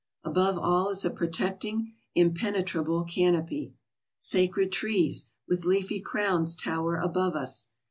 Above 0.23 0.57
all 0.57 0.89
is 0.89 1.05
a 1.05 1.11
protecting, 1.11 1.93
impenetrable 2.15 3.03
canopy. 3.03 3.75
Sacred 4.17 4.71
trees, 4.71 5.29
with 5.47 5.63
leafy 5.63 5.99
crowns, 5.99 6.55
tower 6.55 6.97
above 6.97 7.35
us. 7.35 7.67